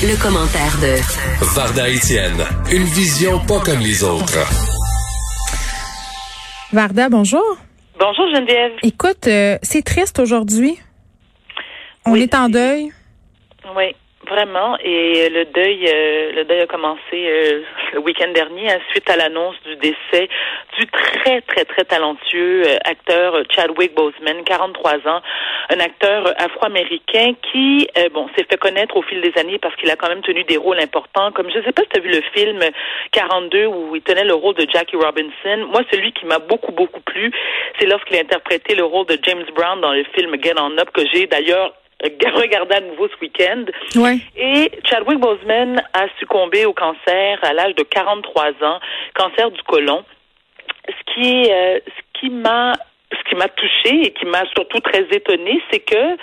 [0.00, 0.94] Le, commentaire de
[1.54, 4.38] Varda Etienne, une vision pas comme les autres.
[6.72, 7.42] Varda, bonjour.
[7.98, 8.72] Bonjour Geneviève.
[8.82, 10.78] Écoute, euh, c'est triste aujourd'hui.
[12.06, 12.92] On Oui, est en deuil.
[13.76, 13.94] Oui,
[14.28, 14.76] vraiment.
[14.78, 17.62] Et le deuil, euh, le deuil a commencé euh,
[17.94, 20.28] le week-end dernier hein, suite à l'annonce du décès
[20.78, 25.20] du très très très talentueux euh, acteur Chadwick Boseman, 43 ans,
[25.70, 29.90] un acteur afro-américain qui, euh, bon, s'est fait connaître au fil des années parce qu'il
[29.90, 31.32] a quand même tenu des rôles importants.
[31.32, 32.60] Comme je sais pas si tu as vu le film
[33.12, 35.66] 42 où il tenait le rôle de Jackie Robinson.
[35.70, 37.32] Moi, celui qui m'a beaucoup beaucoup plu,
[37.78, 40.90] c'est lorsqu'il a interprété le rôle de James Brown dans le film Get On Up
[40.92, 41.72] que j'ai d'ailleurs
[42.34, 43.64] regardé à nouveau ce week-end.
[43.96, 44.18] Ouais.
[44.36, 48.80] Et Chadwick Boseman a succombé au cancer à l'âge de 43 ans,
[49.14, 50.04] cancer du côlon.
[50.88, 52.74] Ce qui, euh, ce qui m'a,
[53.12, 56.16] ce qui m'a touché et qui m'a surtout très étonné, c'est que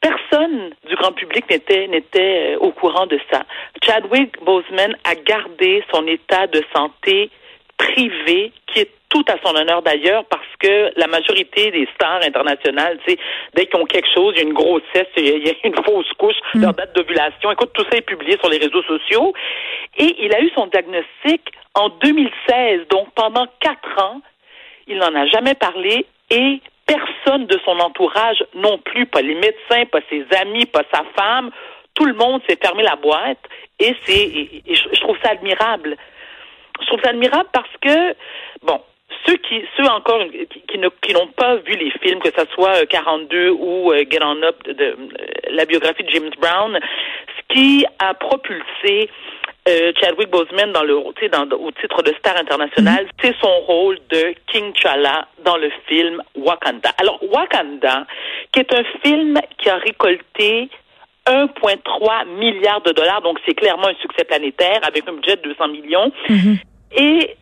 [0.00, 3.44] personne du grand public n'était n'était euh, au courant de ça.
[3.84, 7.30] Chadwick Boseman a gardé son état de santé
[7.78, 12.98] privé, qui est tout à son honneur d'ailleurs, parce que la majorité des stars internationales,
[13.06, 13.18] tu sais,
[13.54, 16.12] dès qu'ils ont quelque chose, il y a une grossesse, il y a, une fausse
[16.18, 19.32] couche, leur date d'ovulation, écoute, tout ça est publié sur les réseaux sociaux.
[19.96, 21.40] Et il a eu son diagnostic
[21.74, 24.20] en 2016, donc pendant quatre ans,
[24.86, 29.84] il n'en a jamais parlé et personne de son entourage non plus, pas les médecins,
[29.90, 31.50] pas ses amis, pas sa femme,
[31.94, 33.38] tout le monde s'est fermé la boîte
[33.78, 35.96] et c'est je trouve ça admirable.
[36.80, 38.14] Je trouve ça admirable parce que
[38.62, 38.80] bon,
[39.26, 42.44] ceux qui ceux encore qui, qui ne qui n'ont pas vu les films que ce
[42.54, 44.96] soit euh, 42 ou euh, Get On Up de, de, euh,
[45.50, 46.78] la biographie de James Brown,
[47.36, 49.10] ce qui a propulsé
[49.68, 50.94] euh, Chadwick Boseman dans le
[51.28, 56.22] dans, au titre de star international, c'est son rôle de King T'Challa dans le film
[56.36, 56.90] Wakanda.
[56.98, 58.06] Alors Wakanda,
[58.52, 60.70] qui est un film qui a récolté
[61.26, 65.68] 1,3 milliard de dollars, donc c'est clairement un succès planétaire avec un budget de 200
[65.68, 66.12] millions.
[66.92, 67.36] Et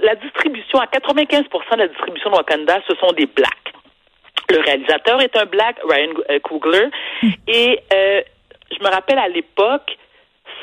[0.00, 3.50] la distribution, à 95% de la distribution de Wakanda, ce sont des blacks.
[4.50, 6.12] Le réalisateur est un black, Ryan
[6.42, 6.88] Coogler,
[7.48, 8.20] et euh,
[8.70, 9.96] je me rappelle à l'époque,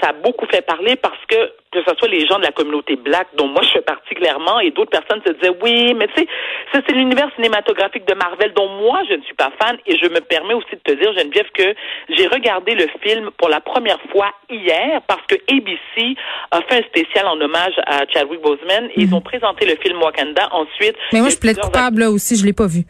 [0.01, 2.97] ça a beaucoup fait parler parce que que ce soit les gens de la communauté
[2.97, 6.21] black, dont moi je fais partie clairement, et d'autres personnes se disaient oui, mais tu
[6.21, 6.27] sais,
[6.73, 10.07] ça c'est l'univers cinématographique de Marvel dont moi je ne suis pas fan, et je
[10.09, 11.73] me permets aussi de te dire, Geneviève, que
[12.09, 16.17] j'ai regardé le film pour la première fois hier parce que ABC
[16.51, 20.01] a fait un spécial en hommage à Chadwick Boseman, et ils ont présenté le film
[20.01, 20.49] Wakanda.
[20.51, 22.83] Ensuite, Mais moi, je plaide coupable là aussi, je l'ai pas vu.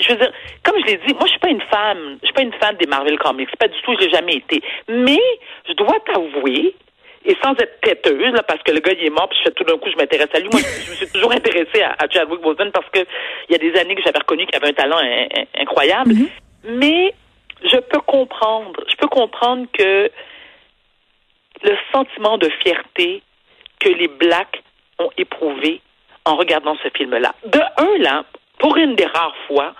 [0.00, 0.32] Je veux dire,
[0.64, 2.18] comme je l'ai dit, moi, je suis pas une fan.
[2.20, 3.54] Je suis pas une fan des Marvel Comics.
[3.56, 4.62] Pas du tout, je l'ai jamais été.
[4.88, 5.20] Mais,
[5.68, 6.74] je dois t'avouer,
[7.24, 9.50] et sans être têteuse, là, parce que le gars, il est mort, puis je fais
[9.54, 10.48] tout d'un coup, je m'intéresse à lui.
[10.52, 13.00] Moi, je me suis toujours intéressée à, à Chadwick Boseman parce que
[13.48, 16.12] il y a des années que j'avais reconnu qu'il avait un talent in- in- incroyable.
[16.64, 17.14] Mais,
[17.64, 20.10] je peux comprendre, je peux comprendre que
[21.62, 23.22] le sentiment de fierté
[23.78, 24.62] que les Blacks
[24.98, 25.80] ont éprouvé
[26.24, 27.34] en regardant ce film-là.
[27.46, 28.24] De un, là,
[28.62, 29.74] pour une des rares fois,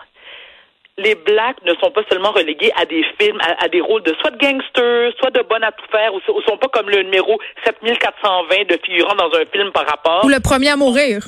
[0.98, 4.15] les Blacks ne sont pas seulement relégués à des films, à, à des rôles de
[4.20, 7.38] soit de gangsters, soit de bonnes à tout faire, ou, sont pas comme le numéro
[7.65, 10.22] 7420 de figurant dans un film par rapport.
[10.25, 11.22] Ou le premier à mourir.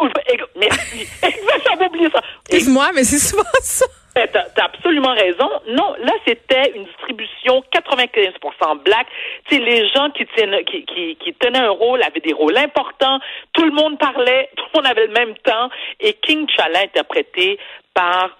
[0.00, 0.08] Ou-
[0.56, 1.08] Merci.
[1.66, 2.20] J'avais oublié ça.
[2.50, 3.86] Excuse-moi, mais c'est souvent ça.
[4.16, 5.50] Eh, T'as t'as absolument raison.
[5.68, 9.06] Non, là, c'était une distribution 95% black.
[9.48, 13.18] Tu les gens qui, tiennent, qui, qui, qui tenaient un rôle avaient des rôles importants.
[13.52, 15.68] Tout le monde parlait, tout le monde avait le même temps.
[16.00, 17.58] Et King T'Challa, interprété
[17.92, 18.36] par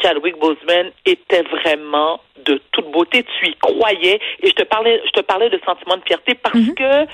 [0.00, 3.24] Chadwick Boseman était vraiment de toute beauté.
[3.38, 4.20] Tu y croyais.
[4.40, 7.06] Et je te parlais, je te parlais de sentiment de fierté parce que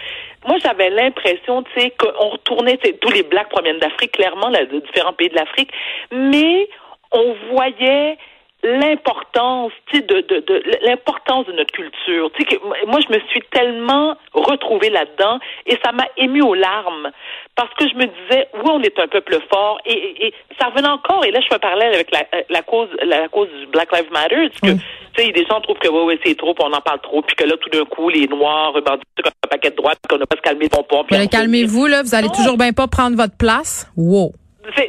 [0.47, 4.79] moi, j'avais l'impression, tu sais, qu'on retournait, tous les blacks proviennent d'Afrique, clairement, là, de
[4.79, 5.73] différents pays de l'Afrique,
[6.13, 6.69] mais
[7.13, 8.19] on voyait
[8.65, 12.31] l'importance, tu sais, de, de, de l'importance de notre culture.
[12.35, 16.55] Tu sais, que moi, je me suis tellement retrouvée là-dedans et ça m'a ému aux
[16.55, 17.13] larmes
[17.55, 20.67] parce que je me disais, oui, on est un peuple fort et, et, et ça
[20.69, 21.25] revenait encore.
[21.25, 24.49] Et là, je me parlais avec la, la cause, la, cause du Black Lives Matter,
[24.49, 24.79] parce que
[25.15, 27.23] tu sais, des gens trouvent que ouais, ouais, c'est trop, puis on en parle trop,
[27.23, 30.19] puis que là, tout d'un coup, les Noirs revendiquent comme un paquet de droite, qu'on
[30.19, 30.69] n'a pas se calmer.
[31.13, 33.89] Mais calmez-vous, là, vous allez toujours bien pas prendre votre place.
[33.97, 34.33] Wow.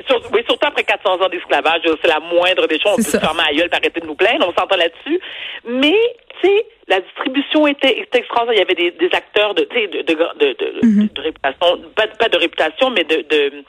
[0.07, 2.93] Sur- oui, surtout après 400 ans d'esclavage, c'est la moindre des choses.
[2.93, 5.19] On peut se fermer la gueule, arrêter de nous plaindre, on s'entend là-dessus.
[5.65, 5.95] Mais,
[6.41, 8.55] tu sais, la distribution était, était extraordinaire.
[8.55, 10.79] Il y avait des, des acteurs de, de, de, de, de-
[11.13, 13.63] de réputation, pas, pas de réputation, mais de, de,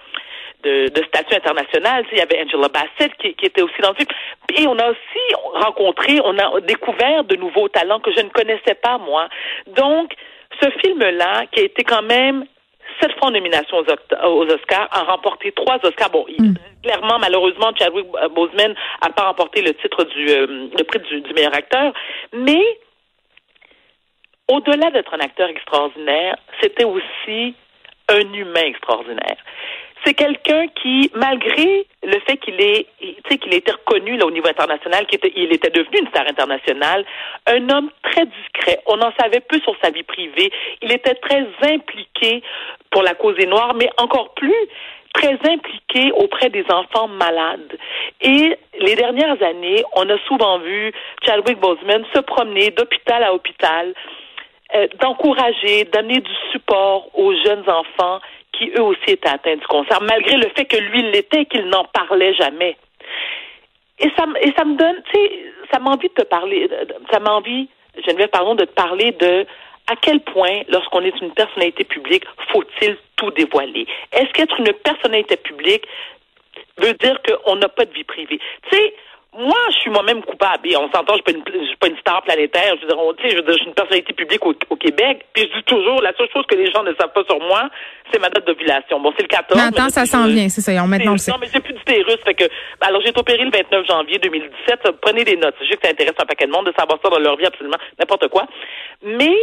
[0.62, 2.04] de, de statut international.
[2.04, 4.08] Tu sais, il y avait Angela Bassett qui, qui était aussi dans le film.
[4.56, 8.74] Et on a aussi rencontré, on a découvert de nouveaux talents que je ne connaissais
[8.74, 9.28] pas, moi.
[9.68, 10.12] Donc,
[10.60, 12.44] ce film-là, qui a été quand même
[13.00, 16.10] sept fois en nomination aux, Oscars, a remporté trois Oscars.
[16.10, 20.98] Bon, il- clairement, malheureusement, Chadwick Boseman a pas remporté le titre du euh, le prix
[21.00, 21.92] du, du meilleur acteur,
[22.32, 22.62] mais
[24.48, 27.54] au-delà d'être un acteur extraordinaire, c'était aussi
[28.08, 29.36] un humain extraordinaire.
[30.04, 32.86] C'est quelqu'un qui, malgré le fait qu'il est,
[33.28, 37.04] qu'il été reconnu là, au niveau international, qu'il était, était devenu une star internationale,
[37.46, 38.80] un homme très discret.
[38.86, 40.50] On en savait peu sur sa vie privée.
[40.82, 42.42] Il était très impliqué
[42.90, 44.68] pour la cause des Noirs, mais encore plus
[45.12, 47.76] très impliqué auprès des enfants malades.
[48.20, 50.92] Et les dernières années, on a souvent vu
[51.24, 53.92] Chadwick Boseman se promener d'hôpital à hôpital,
[54.74, 58.20] euh, d'encourager, d'amener du support aux jeunes enfants
[58.52, 61.66] qui eux aussi étaient atteints du cancer, malgré le fait que lui l'était et qu'il
[61.66, 62.76] n'en parlait jamais.
[63.98, 66.68] Et ça, et ça me donne, tu sais, ça m'a envie de te parler,
[67.10, 67.68] ça m'a envie,
[68.06, 69.46] Geneviève, pardon, de te parler de
[69.90, 73.86] à quel point, lorsqu'on est une personnalité publique, faut-il tout dévoiler?
[74.12, 75.84] Est-ce qu'être une personnalité publique
[76.78, 78.38] veut dire qu'on n'a pas de vie privée?
[78.70, 78.94] Tu sais,
[79.32, 80.68] moi, je suis moi-même coupable.
[80.68, 82.74] Et on s'entend, je suis pas une, je suis pas une star planétaire.
[82.76, 84.54] Je veux dire, on- tu sais, je veux dire, je suis une personnalité publique au,
[84.70, 85.26] au Québec.
[85.32, 87.70] Puis je dis toujours, la seule chose que les gens ne savent pas sur moi,
[88.12, 88.98] c'est ma date d'ovulation.
[89.00, 89.60] Bon, c'est le 14.
[89.60, 90.72] Mais attends, ça s'en vient, c'est ça.
[90.82, 92.16] On, maintenant, le non, mais j'ai plus d'utérus.
[92.24, 92.44] Fait que,
[92.80, 94.80] alors, j'ai été opéré le 29 janvier 2017.
[94.84, 95.54] Ça, Prenez des notes.
[95.60, 97.46] Je sais que ça intéresse un paquet de monde de savoir ça dans leur vie,
[97.46, 98.46] absolument n'importe quoi.
[99.02, 99.36] Mais,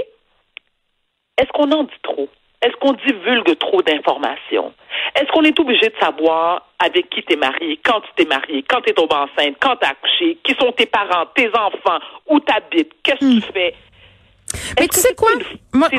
[1.38, 2.28] est-ce qu'on en dit trop?
[2.62, 4.74] Est-ce qu'on divulgue trop d'informations?
[5.15, 8.81] Est-ce qu'on est obligé de savoir avec qui t'es marié, quand tu t'es marié, quand
[8.81, 12.00] t'es tombé enceinte, quand t'as accouché, qui sont tes parents, tes enfants,
[12.30, 13.74] où t'habites, qu'est-ce que tu fais?
[13.74, 14.57] Hmm.
[14.80, 15.30] Mais Est-ce tu sais quoi?
[15.33, 15.89] une- Moi-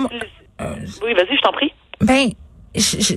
[1.03, 1.73] Oui, vas-y, je t'en prie.
[2.01, 2.31] Ben,
[2.75, 3.15] je, je,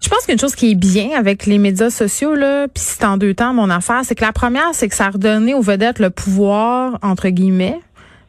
[0.00, 3.16] je pense qu'une chose qui est bien avec les médias sociaux, là, puis c'est en
[3.16, 5.98] deux temps mon affaire, c'est que la première, c'est que ça a redonné aux vedettes
[6.00, 7.78] le pouvoir, entre guillemets,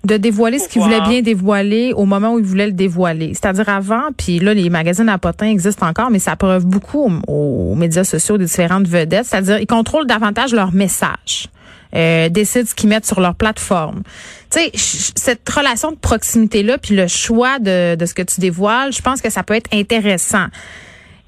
[0.06, 1.02] de dévoiler ce qu'ils Pouvoir.
[1.02, 3.34] voulaient bien dévoiler au moment où ils voulaient le dévoiler.
[3.34, 7.72] C'est-à-dire avant, puis là, les magazines à potins existent encore, mais ça preuve beaucoup aux,
[7.72, 9.26] aux médias sociaux des différentes vedettes.
[9.26, 11.50] C'est-à-dire, ils contrôlent davantage leur message.
[11.96, 14.04] Euh, décident ce qu'ils mettent sur leur plateforme.
[14.52, 18.94] Tu sais, cette relation de proximité-là, puis le choix de, de ce que tu dévoiles,
[18.94, 20.46] je pense que ça peut être intéressant.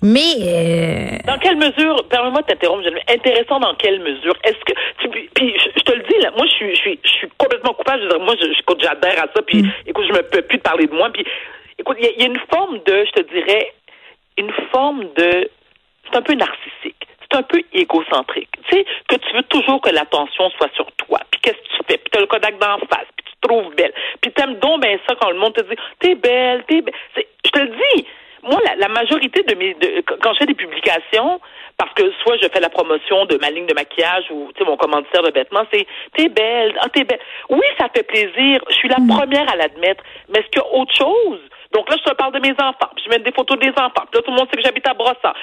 [0.03, 4.33] Mais euh, Dans quelle mesure, permets-moi de t'interrompre, intéressant dans quelle mesure?
[4.43, 6.99] Est-ce que, tu, puis je, je te le dis, là, moi, je suis, je suis,
[7.03, 7.99] je suis complètement coupable.
[7.99, 8.47] Je veux dire, moi, je,
[8.81, 11.23] j'adhère à ça, puis écoute, je me peux plus te parler de moi, puis
[11.77, 13.73] écoute, il y, a- il y a une forme de, je te dirais,
[14.37, 15.49] une forme de,
[16.09, 16.95] c'est un peu narcissique.
[17.31, 18.49] C'est un peu égocentrique.
[18.69, 21.19] Tu sais, que tu veux toujours que l'attention soit sur toi.
[21.31, 21.97] Puis qu'est-ce que tu fais?
[21.97, 23.07] Puis t'as le Kodak d'en face.
[23.15, 23.93] Puis tu te trouves belle.
[24.19, 26.93] Puis t'aimes donc bien ça quand le monde te dit, t'es belle, t'es belle.
[27.15, 28.05] Je te le dis.
[28.43, 31.39] Moi, la, la majorité de mes, de, quand je fais des publications,
[31.77, 34.69] parce que soit je fais la promotion de ma ligne de maquillage ou, tu sais,
[34.69, 35.85] mon commanditaire de vêtements, c'est,
[36.15, 37.19] t'es belle, ah, t'es belle.
[37.49, 38.61] Oui, ça fait plaisir.
[38.69, 40.03] Je suis la première à l'admettre.
[40.29, 41.39] Mais est-ce qu'il y a autre chose?
[41.73, 42.91] Donc là, je te parle de mes enfants.
[42.95, 44.05] Puis je mets des photos des enfants.
[44.11, 45.35] Puis là, tout le monde sait que j'habite à Brossard.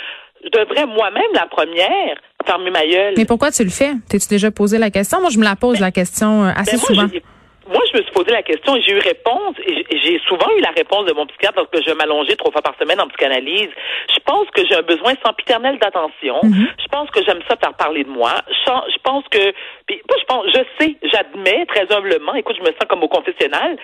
[0.44, 2.16] Je devrais moi-même, la première,
[2.46, 3.14] fermer ma gueule.
[3.16, 3.92] mais pourquoi tu le fais?
[4.08, 5.20] T'es-tu déjà posé la question?
[5.20, 7.06] Moi, je me la pose la question euh, assez Ben, souvent.
[7.68, 9.54] Moi, je me suis posé la question et j'ai eu réponse.
[9.66, 12.74] Et j'ai- souvent eu la réponse de mon psychiatre lorsque je m'allongeais trois fois par
[12.78, 13.68] semaine en psychanalyse.
[14.14, 16.40] Je pense que j'ai un besoin sempiternel d'attention.
[16.42, 16.66] Mm-hmm.
[16.82, 18.32] Je pense que j'aime ça faire parler de moi.
[18.50, 19.52] Je, pense que,
[19.86, 22.34] puis, je pense, je sais, j'admets très humblement.
[22.34, 23.76] Écoute, je me sens comme au confessionnal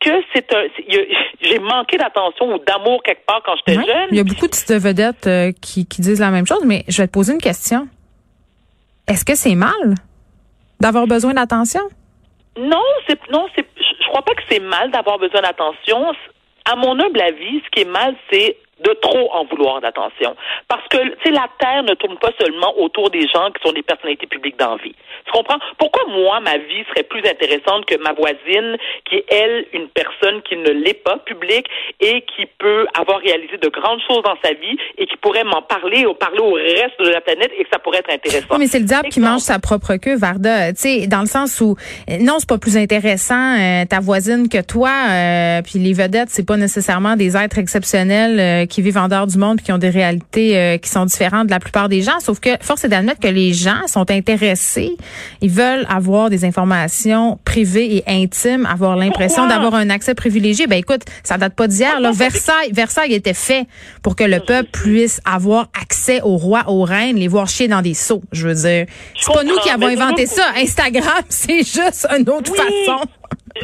[0.00, 0.64] que c'est un,
[1.40, 3.86] j'ai manqué d'attention ou d'amour quelque part quand j'étais Ouais.
[3.86, 4.08] jeune.
[4.10, 7.02] Il y a beaucoup de vedettes euh, qui, qui disent la même chose, mais je
[7.02, 7.88] vais te poser une question.
[9.08, 9.72] Est-ce que c'est mal
[10.80, 11.80] d'avoir besoin d'attention?
[12.58, 16.12] Non, c'est non, c'est je crois pas que c'est mal d'avoir besoin d'attention.
[16.64, 20.36] À mon humble avis, ce qui est mal, c'est de trop en vouloir d'attention.
[20.68, 23.72] Parce que, tu sais, la Terre ne tourne pas seulement autour des gens qui sont
[23.72, 24.94] des personnalités publiques d'envie.
[25.26, 25.58] Tu comprends?
[25.78, 28.76] Pourquoi moi, ma vie serait plus intéressante que ma voisine,
[29.08, 31.66] qui est, elle, une personne qui ne l'est pas publique
[32.00, 35.62] et qui peut avoir réalisé de grandes choses dans sa vie et qui pourrait m'en
[35.62, 38.46] parler ou parler au reste de la planète et que ça pourrait être intéressant.
[38.52, 40.72] Oui, mais c'est le diable qui mange sa propre queue, Varda.
[40.72, 41.76] Tu sais, dans le sens où
[42.20, 44.90] non, c'est pas plus intéressant euh, ta voisine que toi.
[45.10, 49.26] euh, puis les vedettes, c'est pas nécessairement des êtres exceptionnels euh, qui vivent en dehors
[49.26, 52.02] du monde, puis qui ont des réalités euh, qui sont différentes de la plupart des
[52.02, 52.20] gens.
[52.20, 54.96] Sauf que force est d'admettre que les gens sont intéressés,
[55.40, 60.66] ils veulent avoir des informations privées et intimes, avoir l'impression d'avoir un accès privilégié.
[60.66, 62.00] Ben écoute, ça date pas d'hier.
[62.00, 63.66] Là, Versailles, Versailles était fait
[64.02, 67.82] pour que le peuple puisse avoir accès aux rois, aux reines, les voir chier dans
[67.82, 68.22] des seaux.
[68.32, 68.86] Je veux dire,
[69.18, 70.42] c'est pas nous qui avons inventé ça.
[70.56, 72.58] Instagram, c'est juste une autre Oui.
[72.58, 73.04] façon.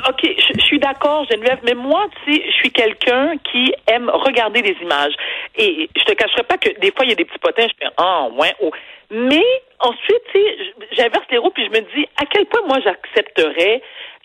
[0.08, 4.60] OK, je, suis d'accord, Geneviève, mais moi, tu sais, je suis quelqu'un qui aime regarder
[4.60, 5.14] les images.
[5.56, 7.74] Et je te cacherai pas que des fois, il y a des petits potins, je
[7.78, 8.70] fais Ah, ouais, oh.
[9.10, 9.44] Mais
[9.80, 13.82] ensuite, tu sais, j'inverse les roues, puis je me dis à quel point moi j'accepterais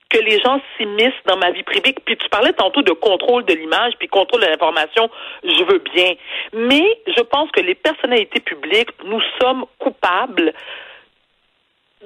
[0.09, 1.93] que les gens s'immiscent dans ma vie privée?
[2.05, 5.09] Puis tu parlais tantôt de contrôle de l'image, puis contrôle de l'information,
[5.43, 6.13] je veux bien.
[6.53, 10.53] Mais je pense que les personnalités publiques, nous sommes coupables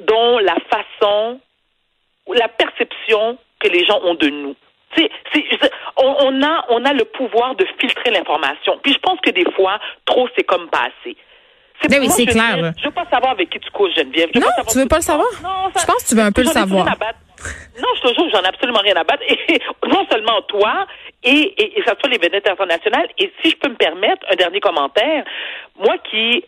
[0.02, 1.40] dont la façon
[2.34, 4.56] la perception que les gens ont de nous.
[4.96, 8.80] C'est- c'est- on, on a, on a le pouvoir de filtrer l'information.
[8.84, 11.16] Puis je pense que des fois, trop, c'est comme pas assez.
[11.90, 12.72] Ben oui, moi, c'est je veux clair, là.
[12.78, 14.30] Je veux pas savoir avec qui tu couches, Geneviève.
[14.34, 15.28] Je veux Non, savoir tu veux pas le savoir?
[15.42, 16.86] Non, ça- Je pense que tu veux un peu le savoir.
[16.86, 19.24] Non, je te jure, j'en ai absolument rien à battre.
[19.28, 20.86] Et non seulement toi,
[21.24, 23.08] et, et, et ça soit les vedettes internationales.
[23.18, 25.26] Et si je peux me permettre un dernier commentaire,
[25.78, 26.46] moi qui,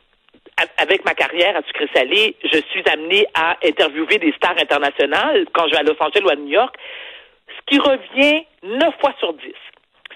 [0.78, 5.68] avec ma carrière à Sucré Salé, je suis amenée à interviewer des stars internationales quand
[5.68, 6.76] je vais à Los Angeles ou à New York.
[7.50, 9.54] Ce qui revient neuf fois sur dix,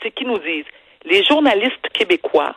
[0.02, 0.66] c'est qu'ils nous disent
[1.06, 2.56] les journalistes québécois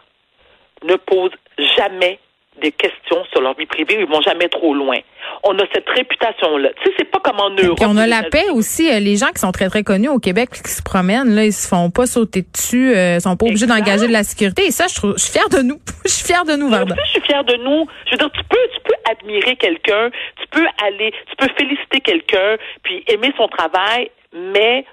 [0.84, 1.36] ne posent
[1.76, 2.18] jamais
[2.60, 4.96] des questions sur leur vie privée, ils vont jamais trop loin.
[5.42, 6.70] On a cette réputation-là.
[6.76, 7.76] Tu sais, c'est pas comme en Europe.
[7.78, 8.88] Puis on a la paix aussi.
[8.92, 11.52] euh, Les gens qui sont très, très connus au Québec qui se promènent, là, ils
[11.52, 14.66] se font pas sauter dessus, euh, sont pas obligés d'engager de la sécurité.
[14.66, 15.80] Et ça, je, trouve, je suis fière de nous.
[16.04, 16.94] je suis fière de nous, Varda.
[17.06, 17.86] je suis fière de nous.
[18.06, 22.00] Je veux dire, tu peux, tu peux admirer quelqu'un, tu peux aller, tu peux féliciter
[22.00, 24.84] quelqu'un, puis aimer son travail, mais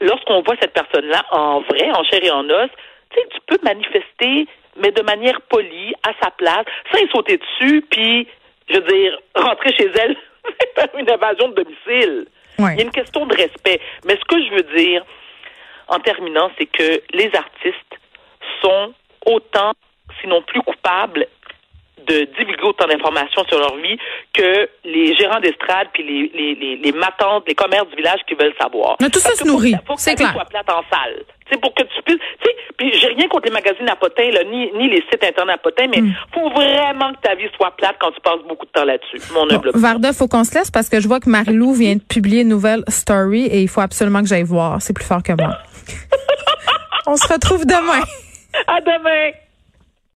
[0.00, 2.70] lorsqu'on voit cette personne-là en vrai, en chair et en os,
[3.10, 4.46] tu sais, tu peux manifester,
[4.78, 8.26] mais de manière polie, à sa place, sans y sauter dessus, puis,
[8.68, 10.16] je veux dire, rentrer chez elle,
[10.74, 12.26] faire une invasion de domicile.
[12.58, 12.74] Ouais.
[12.74, 13.80] Il y a une question de respect.
[14.04, 15.04] Mais ce que je veux dire,
[15.88, 17.98] en terminant, c'est que les artistes
[18.62, 18.92] sont
[19.26, 19.72] autant,
[20.20, 21.26] sinon plus coupables,
[22.06, 23.98] de divulguer autant d'informations sur leur vie
[24.32, 28.34] que les gérants d'estrade puis les, les, les, les matantes, les commerces du village qui
[28.34, 28.96] veulent savoir.
[29.00, 30.42] Mais tout ça Parce se nourrit, que- faut que c'est ta vie clair.
[30.42, 31.22] soit plate en salle.
[31.50, 34.30] C'est pour que tu puisses, tu sais, puis j'ai rien contre les magazines à potins,
[34.30, 36.12] là, ni, ni les sites internet à potins, mais Hmm.
[36.34, 39.18] faut vraiment que ta vie soit plate quand tu passes beaucoup de temps là-dessus.
[39.32, 39.60] Mon Bon.
[39.74, 42.48] Varda, faut qu'on se laisse parce que je vois que Marie-Lou vient de publier une
[42.48, 44.80] nouvelle story et il faut absolument que j'aille voir.
[44.82, 45.56] C'est plus fort que moi.
[47.06, 48.02] On se retrouve demain.
[48.66, 49.30] À demain!